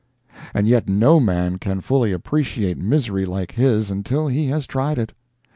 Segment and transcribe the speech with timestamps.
[0.55, 5.13] And yet no man can fully appreciate misery like his until he has tried it.